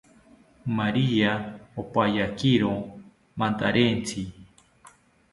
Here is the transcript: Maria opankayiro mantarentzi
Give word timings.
Maria 0.77 1.31
opankayiro 1.81 2.73
mantarentzi 3.39 4.21